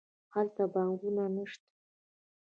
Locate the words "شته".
1.51-1.69